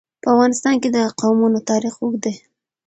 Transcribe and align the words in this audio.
په 0.21 0.27
افغانستان 0.33 0.75
کې 0.81 0.89
د 0.95 0.97
قومونه 1.19 1.59
تاریخ 1.69 1.93
اوږد 1.99 2.21
دی. 2.25 2.33